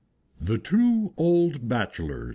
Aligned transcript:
THE 0.41 0.57
TWO 0.57 1.13
OLD 1.15 1.69
BACHELORS. 1.69 2.29